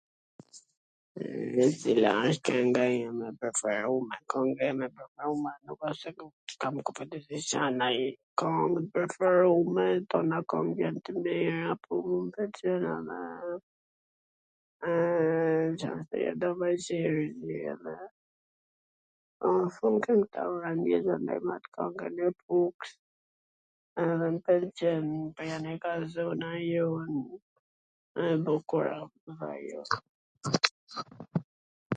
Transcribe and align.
Cila 1.79 2.11
wsht 2.19 2.43
kwnga 2.47 2.83
ime 2.89 3.09
mw 3.17 3.23
e 3.27 3.29
preferume? 3.39 4.15
Kwnga 4.31 4.61
ime 4.71 4.85
e 4.85 4.87
preferume 4.97 5.49
nuk 5.65 5.81
wsht 5.87 5.99
se 6.03 6.09
kam 6.61 6.75
kushedi 6.85 7.35
Ca 7.49 7.63
nanjw 7.79 8.05
kong 8.39 8.73
tw 8.75 8.85
preferume, 8.95 9.87
tana 10.09 10.37
kangt 10.49 10.71
jan 10.79 10.95
t 11.05 11.07
mira 11.23 11.71
po 11.83 11.93
un.... 12.17 12.25
ka 12.35 12.43
shum 12.57 12.75
kwng... 12.85 13.07
me 13.09 13.17
at 15.69 15.79
kwngwn 15.79 15.79
e 22.27 22.29
Puks 22.43 22.89
edhe 24.05 24.25
m 24.37 24.39
pwlqen 24.45 25.05
prej 25.35 25.51
andej 25.57 25.75
nga 25.79 25.93
zona 26.15 26.49
jon, 26.71 27.11
e 28.23 28.25
bukur 28.47 28.85
asht 28.99 29.15
dhe 29.39 29.47
ajo. 29.57 29.81